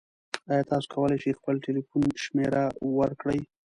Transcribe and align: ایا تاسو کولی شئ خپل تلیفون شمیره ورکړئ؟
ایا 0.51 0.63
تاسو 0.71 0.87
کولی 0.93 1.17
شئ 1.23 1.31
خپل 1.39 1.55
تلیفون 1.65 2.03
شمیره 2.23 2.63
ورکړئ؟ 2.97 3.39